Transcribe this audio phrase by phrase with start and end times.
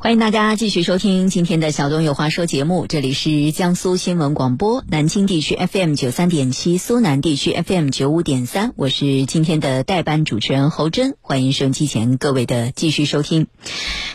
[0.00, 13.48] 欢迎大家继续收听今天的小东有话说节目，这里是江苏新闻广播南京地区 FM 九三点七，苏南地区 FM 九五点三，我是今天的代班主持人侯真，欢迎收音机前各位的继续收听。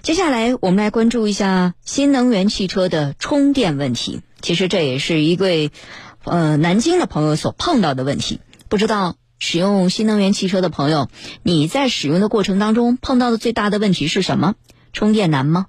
[0.02, 5.70] 接下来我们来关注一下新能源汽车的充电问题，其实这也是一位
[6.24, 8.40] 呃南京的朋友所碰到的问题，
[8.70, 11.10] 不知道使用新能源汽车的朋友，
[11.44, 14.56] 你在使用的过程当中碰到的最大的问题是什么？
[14.94, 15.66] 充电难吗？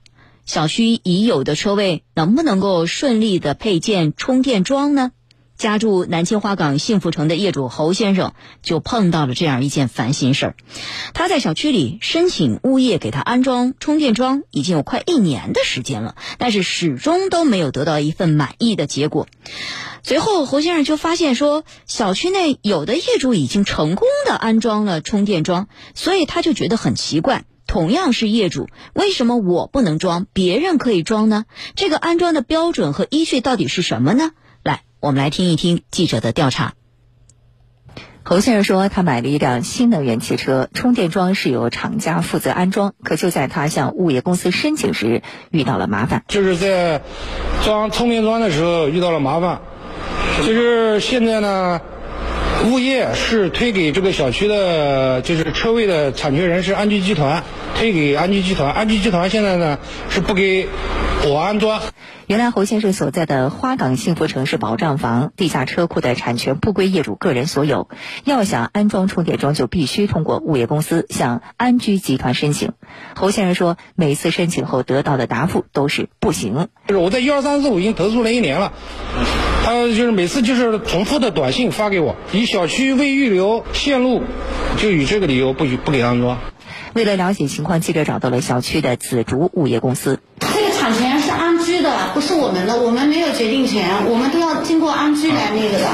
[0.46, 5.10] 小区已有的车位能不能够顺利的配建充电桩呢？
[5.56, 10.56] 家住南京花港幸福城的业主侯先生就碰到了这样一件烦心事儿。
[11.14, 19.28] 他在小区里申请物业给他安装充电桩已经有快一年的时间了，但是始终都没有得到一份满意的结果。
[20.02, 27.44] 随后，侯先生就发现说，小区内有的业主已经成功的安装了充电桩，所以他就觉得很奇怪。
[27.66, 31.44] 同样是业主，为什么我不能装，别人可以装呢？
[31.74, 34.32] 这个安装的标准和依据到底是什么呢？
[34.62, 36.74] 来，我们来听一听记者的调查。
[38.22, 46.24] 侯先生说，他买了一辆新能源汽车，充电桩是由厂家负责安装，可就在他向物业公司申请时遇到了麻烦。
[46.28, 47.02] 就是在
[47.64, 49.60] 装充电桩的时候遇到了麻烦，
[50.46, 51.80] 就是现在呢。
[52.64, 57.42] 物业是推给这个小区的，就是车位的产权人是安居集团，
[57.74, 58.72] 推给安居集团。
[58.72, 60.68] 安居集团现在呢是不给
[61.26, 61.80] 我安装。
[62.26, 67.90] 原来侯先生所在的花岗幸福城市保障房，地下车库的产权不归业主个人所有。
[68.24, 72.72] 要想安装充电桩，就必须通过物业公司向安居集团申请。
[73.14, 76.68] 侯先生说，每次申请后得到的答复都是不行。
[76.86, 78.72] 就是我在一二三四五已经投诉了一年了。
[79.62, 84.22] 他就是每次就是重复的短信发给我，以小区未预留线路，
[84.78, 86.38] 就以这个理由不不给安装。
[86.94, 90.20] 为了了解情况，记者找到了小区的紫竹物业公司。
[90.38, 95.88] 这个产权是安居的，不是我们的，我们没有决定权，我们都要经过安居来那个的。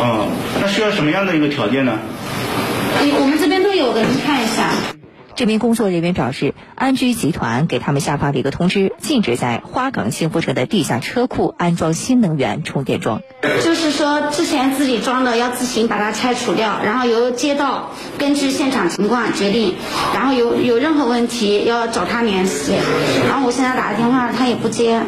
[0.00, 0.28] 嗯，
[0.62, 1.98] 那需要什么样的一个条件呢？
[3.20, 4.70] 我们这边都有的，你看一下。
[5.38, 13.22] 这名工作人员表示，安居集团给他们下发了一个通知，禁止在花岗幸福城的地下车库安装新能源充电桩。
[13.62, 19.76] 就是说，之前自己装的要自行把它拆除掉，然后由街道根据现场情况决定，
[20.12, 22.72] 然后有有任何问题要找他联系。
[23.28, 25.02] 然后我现在打个电话，他也不接。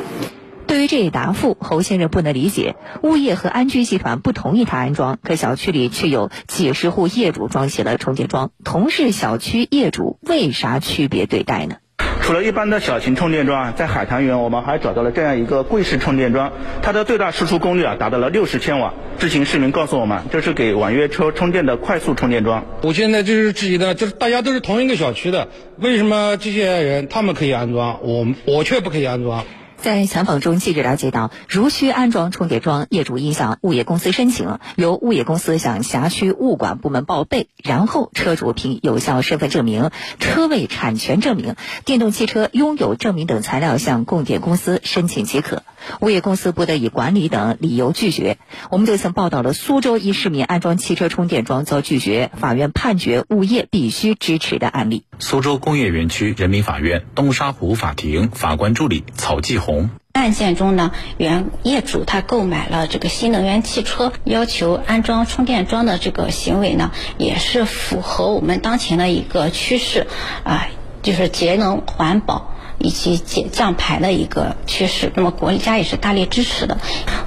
[0.70, 2.76] 对于这一答复，侯先生不能理解。
[3.02, 11.78] 物业和安居集团不同意他安装，可小区里却有几十户业主装起了充电桩，同是小区业主，为啥区别对待呢？
[12.22, 18.94] 除了一般的小型充电桩啊，在海棠园我们还找到了这样一个柜式充电桩，它的最大输出功率啊达到了六十千瓦。
[19.18, 22.64] 知情市民告诉我们，这是给网约车充电的快速充电桩。
[22.82, 25.48] 我现在就是质疑的，就是大家都是同一个小区的，
[25.78, 29.44] 为什么这些人他们可以安装，我我却不可以安装？
[29.82, 45.62] 在采访中，记者了解到，如需安装充电桩，业主应向物业公司申请，由物业公司向辖区物管部门报备，然后车主凭有效身份证明、车位产权证明、电动汽车拥有证明等材料向供电公司申请即可。
[46.00, 48.38] 物业公司不得以管理等理由拒绝。
[48.70, 55.04] 我们就曾报道了苏州一市民安装汽车充电桩遭拒绝，法院判决物业必须支持的案例。
[55.18, 59.90] 苏州工业园区人民法院东沙湖法庭法官助理曹继红。
[60.12, 70.08] 案件中呢，原业主他购买了这个新能源汽车，要求安装充电桩的这个行为呢，也是符合我们当前的一个趋势，
[70.42, 70.66] 啊，
[71.02, 75.12] 就是节能环保以及减降牌的一个趋势。
[75.14, 76.78] 那么国家也是大力支持的，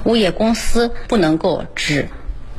[0.04, 2.08] 物业公司不能够只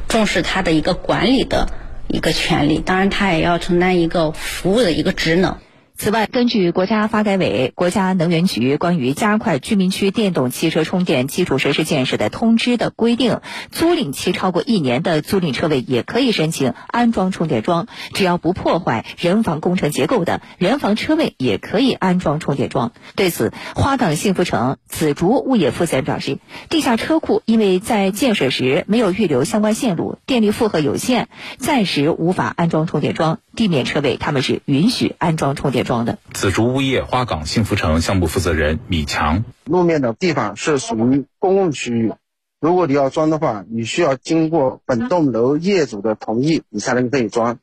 [0.08, 1.68] 重视它的一个管理的
[2.08, 5.58] 一个权利，当然它也要承担一个服务的一个职能。
[5.98, 13.40] 此外，根据国家发改委、国家能源局关于加快居民区电动汽车充电基础设施建设的通知的规定，
[13.72, 22.92] 租赁期超过一年的租赁车位也可以申请安装充电桩，只要不破坏人防工程结构的人防车位也可以安装充电桩。
[23.16, 26.40] 对此，花岗幸福城紫竹物业负责人表示，
[26.70, 33.40] 地下车库因为在建设时没有预留相关线路，电力负荷有限，暂时无法安装充电桩。
[33.56, 35.86] 地面车位他们是允许安装充电。
[35.86, 42.12] 桩的紫竹物业花岗幸福城项目负责人米强，路面的地方是属于公共区域，
[42.60, 47.60] 如果你要装的话，你需要经过本栋楼业主的同意，你才能可以装，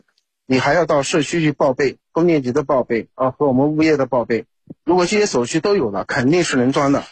[0.47, 4.45] 你还要到社区去报备，供电局的报备啊和我们物业的报备，
[4.85, 7.03] 如果这些手续都有了，肯定是能装的。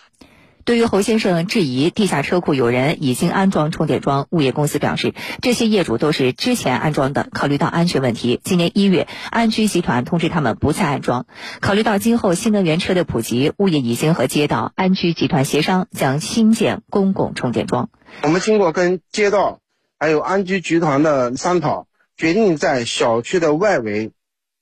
[0.65, 11.27] 对于侯先生质疑地下车库有人已经安装充电桩，物业公司表示，这些业主都是之前安装的，考虑到安全问题，今年一月安居集团通知他们不再安装。
[11.61, 17.89] 考虑到今后新能源车的普及，物业已经和街道、安居集团协商，将新建公共充电桩。
[18.23, 19.61] 我们经过跟街道
[19.99, 21.87] 还有安居集团的商讨，
[22.17, 24.13] 决定在小区的外围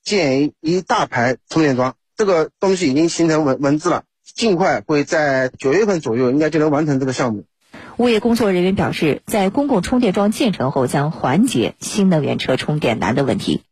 [0.02, 1.96] 建一大排充电桩。
[2.16, 4.04] 这个东西已经形成文文字了。
[4.38, 7.44] 尽快会在九月份左右，应该就能完成这个项目。
[7.96, 13.64] 物业工作人员表示，在公共充电桩建成后，将缓解新能源车充电难的问题。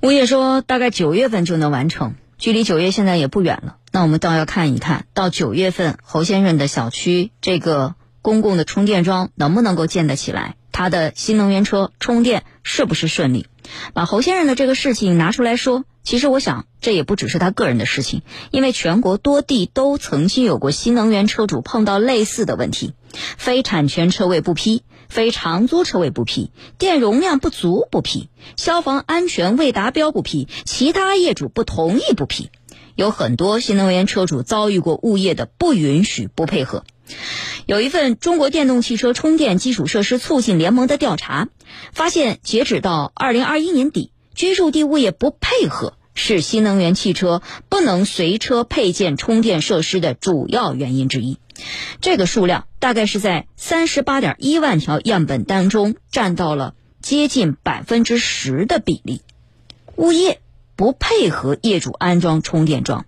[0.00, 3.76] 物业说，大概九月份就能完成，距离九月现在也不远了。
[3.92, 13.46] 那我们倒要看一看到九月份侯先生的小区这个公共的充电桩能不能够建得起来，他的新能源车充电是不是顺利？
[13.92, 15.84] 把侯先生的这个事情拿出来说。
[16.06, 18.22] 其实我想，这也不只是他个人的事情，
[18.52, 22.94] 因为全国多地都曾经有过新能源车主碰到类似的问题：
[23.36, 32.50] 非产权车位不批、非长租车位不批、电容量不足不批、消防安全未达标不批、其他业主不同意不批。
[32.94, 36.84] 有很多新能源车主遭遇过物业的不允许、不配合。
[37.66, 41.48] 有一份中国电动汽车充电基础设施促进联盟的调查
[41.92, 44.12] 发现，截止到二零二一年底。
[44.36, 51.38] 居住地物业不配合是新能源汽车不能随车配建充电设施的主要原因之一。
[52.02, 59.22] 这个数量大概是在三十八点一万条样本当中占到了接近百分之十的比例。
[59.96, 60.40] 物业
[60.76, 63.06] 不配合业主安装充电桩，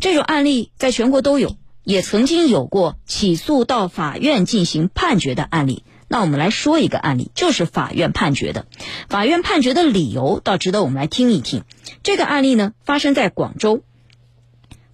[0.00, 5.84] 这种案例在全国都有，也曾经有过起诉到法院进行判决的案例。
[6.08, 8.66] 那我们来说一个案例，就是法院判决的。
[9.08, 11.64] 法院判决的理由倒值得我们来听一听。
[12.02, 13.82] 这个案例呢，发生在广州。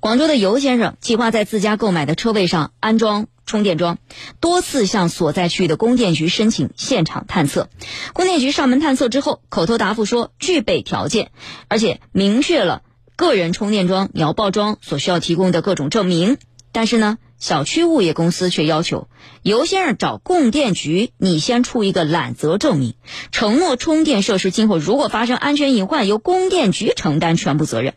[0.00, 3.98] 广州的尤先生计划在自家购买的车位上安装充电桩，
[4.40, 7.68] 多次向所在区域的供电局申请现场探测。
[8.12, 11.30] 供电局上门探测之后，口头答复说具备条件，
[11.68, 12.82] 而且明确了
[13.14, 16.38] 个人充电桩你要报装所需要提供的各种证明。
[16.72, 17.18] 但是呢？
[17.42, 19.08] 小区物业公司却要求
[19.42, 22.94] 尤先生找供电局，你先出一个揽责证明，
[23.32, 27.94] 承诺充电设施今后如果发生安全隐患，由供电局承担全部责任。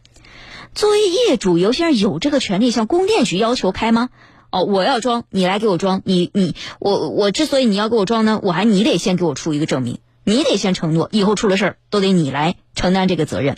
[0.74, 4.10] 作为业主，尤先生有这个权利向供电局要求开吗？
[4.50, 6.02] 哦，我要装，你来给我装。
[6.06, 13.58] 你你我我之所以你要给我装呢，我还你得先给我出一个证明，你得先承诺以后出了事儿都得你来承担这个责任。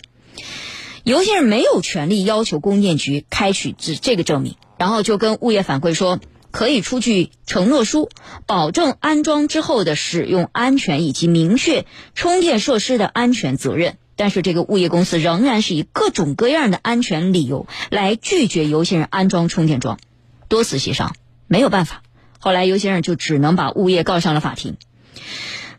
[1.02, 4.56] 尤先生没有权利要求供电局开取这这个证明。
[4.78, 6.20] 然后就跟物业反馈说，
[6.50, 8.08] 可以出具承诺书，
[8.46, 11.84] 保证安装之后的使用安全，以及明确
[12.14, 13.98] 充电设施的安全责任。
[14.16, 19.98] 但是这个物业公司仍然是以各种各样的安全理由来拒绝尤先生安装充电桩，
[20.48, 21.14] 多次协商
[21.46, 22.02] 没有办法，
[22.40, 24.76] 后来尤先生就只能把物业告上了法庭。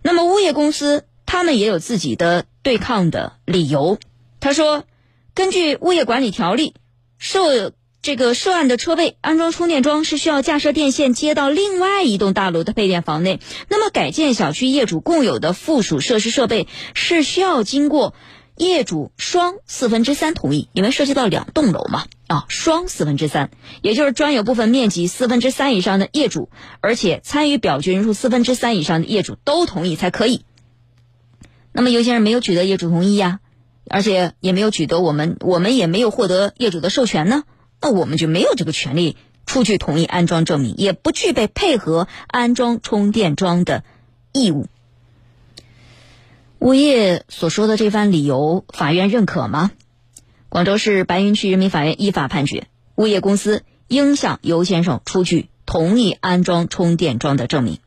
[0.01, 3.97] 那么物业公司他们也有自己的对抗的理由，
[4.39, 4.85] 他说，
[5.33, 6.75] 根据物业管理条例，
[7.17, 13.41] 受这个涉案的车位安装充电桩是需要架设电线接到另外一栋大楼的配电房内。
[13.67, 18.13] 那么改建小区业主共有的附属设施设备是需要经过
[18.55, 23.51] 业主双四分之三同意，因为涉及到两栋楼嘛啊，双四分之三，
[23.81, 26.49] 也就是专有部分面积四分之三以上的业主，
[26.79, 30.45] 而且参与表决人数四分之三以上的业主都同意才可以。
[31.73, 33.39] 那么有些人没有取得业主同意呀，
[33.89, 37.43] 而且也没有取得我们我们也没有获得业主的授权呢。
[37.81, 39.15] 那我们就没有这个权利
[39.45, 43.83] 出具同意安装证明，也不具备配合安装充电桩的
[44.31, 44.67] 义务。
[46.59, 49.71] 物业所说的这番理由，法院认可吗？
[50.49, 57.79] 广州市白云区人民法院依法判决，物业公司应向尤先生出具同意安装充电桩的证明。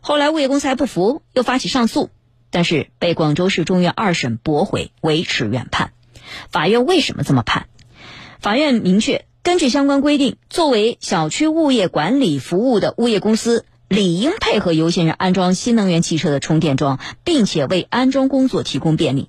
[0.00, 2.10] 后来物业公司还不服，又发起上诉，
[2.50, 5.92] 但是被广州市中院二审驳回，维持原判。
[6.50, 7.66] 法院为什么这么判？
[8.40, 9.24] 法院明确。
[9.42, 19.28] 根据相关规定，作为小区物业管理服务的物业公司，理应配合尤先生安装新能源汽车的充电桩，并且为安装工作提供便利。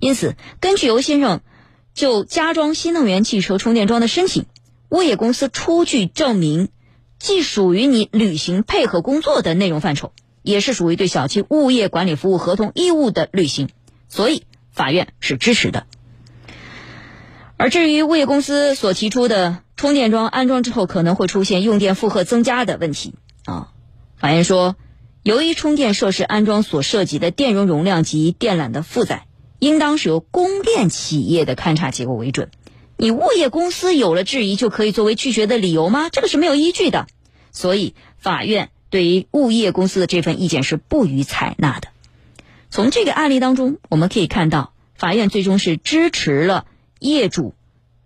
[0.00, 1.40] 因此，根据尤先生
[1.94, 4.44] 就加装新能源汽车充电桩的申请，
[4.90, 6.68] 物业公司出具证明，
[7.18, 13.70] 既属于你履行配合工作的内容范畴，也是属于对小区物业管理服务合同义务的履行，
[14.10, 15.86] 所以法院是支持的。
[17.56, 23.68] 而至于物业公司所提出的充电桩安装之后可能会出现用电负荷增加的问题啊，
[24.16, 24.76] 法院说，
[25.22, 29.26] 由于充电设施安装所涉及的电容容量及电缆的负载，
[29.58, 32.50] 应当是由供电企业的勘查结果为准。
[32.96, 36.08] 你物业公司有了质疑就可以作为拒绝的理由吗？
[36.10, 37.06] 这个是没有依据的。
[37.50, 41.88] 所以法院对于物业公司的这份意见是不予采纳的。
[42.70, 46.66] 从这个案例当中，我们可以看到，法院最终是支持了
[46.98, 47.54] 业主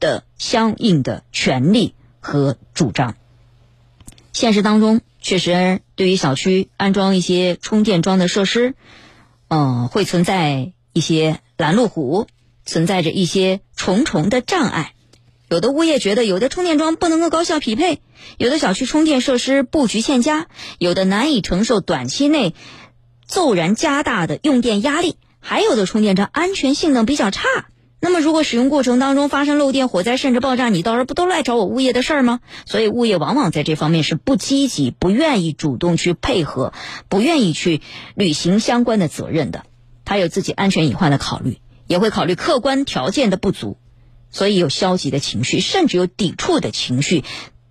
[0.00, 3.16] 的相应的权利和主张。
[4.33, 8.75] 现实当中，确实对于小区安装一些充电桩的设施，
[9.49, 12.26] 嗯，会存在一些拦路虎，
[12.64, 14.95] 存在着一些重重的障碍。
[15.49, 18.02] 有的物业觉得，有的充电桩不能够高效匹配，
[18.37, 20.47] 有的小区充电设施布局欠佳，
[20.78, 22.54] 有的难以承受短期内
[23.26, 27.42] 骤然加大的用电压力，还有的充电桩安全性能比较差。
[28.00, 32.38] 那么，如果使用过程当中发生漏电、火灾甚至爆炸，你到时候不都来找我物业的事儿吗？
[32.64, 36.73] 所以，物业往往在这方面是不积极、不愿意主动去配合、
[37.09, 37.81] 不愿意去
[38.14, 39.64] 履行相关的责任的。
[40.05, 43.76] 他有自己安全隐患的考虑，也会考虑客观条件的不足，
[44.31, 47.25] 所以有消极的情绪，甚至有抵触的情绪，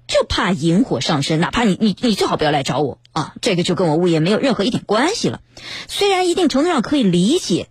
[0.08, 1.40] 就怕引火上身。
[1.40, 5.40] 哪怕你你你最好不要来找我啊，这个就跟我物业没有任何一点关系了。
[5.88, 7.70] 虽然一定程度上可以理解。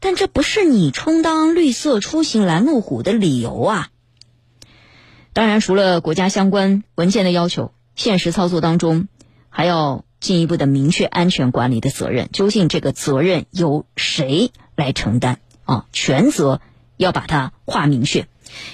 [0.00, 3.88] 但这不是你充当绿色出行拦路虎的理由啊！
[5.32, 9.08] 当然，除了国家相关文件的要求，现实操作当中
[9.48, 12.28] 还要进一步的明确安全管理的责任。
[12.32, 15.86] 究竟这个责任由谁来承担啊？
[15.92, 16.60] 全责
[16.96, 18.26] 要把它划明确。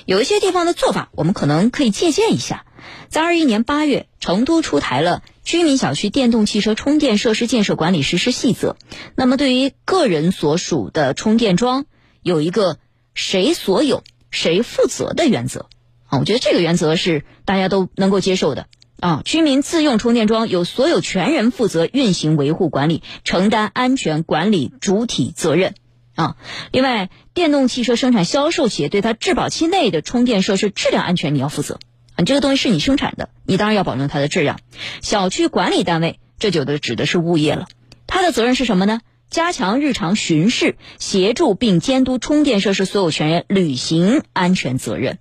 [0.07, 2.64] 有一些地方的做法，我们可能可以借鉴一下。
[3.09, 5.23] 在二一年八月，成都出台了。
[5.45, 8.77] 居民小区电动汽车充电设施建设管理实施细则，
[9.15, 11.85] 那么对于个人所属的充电桩，
[12.23, 12.79] 有一个
[13.13, 15.69] 谁所有谁负责的原则
[16.07, 18.67] 啊，我觉得这个原则是大家都能够接受的
[19.01, 19.21] 啊。
[19.25, 25.75] 居民自用充电桩由所有权人负责运行维护管理，承担安全管理主体责任
[26.15, 26.37] 啊。
[26.73, 31.79] 另外，电动汽车生产销售企业对它质保期内的充电设施质量安全你要负责。
[32.16, 34.61] 你这个东西是你生产的，你当然要保证它的质量。
[35.00, 37.66] 小区管理单位，这就的指的是物业了，
[38.06, 39.00] 它的责任是什么呢？
[39.30, 45.18] 加强日常巡视，协助并监督充电设施所有权人履行安全责任。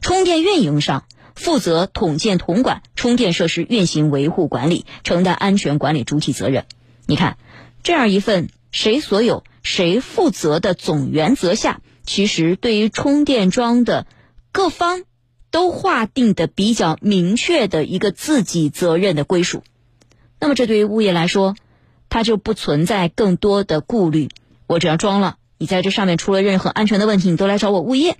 [0.00, 6.66] 充电运营商负责统建统管充电设施运行维护管理，承担安全管理主体责任。
[7.06, 7.38] 你看，
[7.82, 14.06] 这样一份谁所有谁负责的总原则下，其实对于充电桩的
[14.52, 15.02] 各方。
[15.56, 19.62] 都划定的比较明确的一个自己责任的归属，
[20.38, 21.56] 那么这对于物业来说，
[22.10, 24.28] 它就不存在更多的顾虑。
[24.66, 28.18] 我只要装了，你在这上面出了任何安全的问题，你都来找我物业，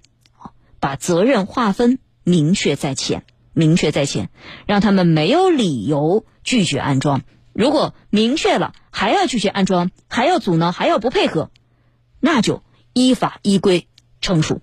[0.80, 4.30] 把责任划分明确在前，明确在前，
[4.66, 7.20] 让他们没有理由拒绝安装。
[7.52, 11.50] 如果明确了还要拒绝安装，还要阻挠，还要不配合，
[12.18, 12.62] 那就
[12.94, 13.88] 依法依规
[14.22, 14.62] 惩处。